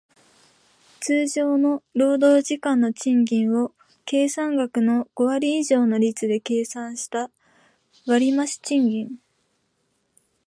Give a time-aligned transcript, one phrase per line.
[0.99, 3.71] 通常の労働時間の賃金の
[4.03, 7.29] 計算額の五割以上の率で計算した
[8.07, 9.19] 割増賃金